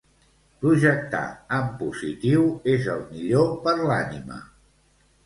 [0.61, 1.19] Projectar
[1.57, 4.41] en positiu és el millor per l'ànima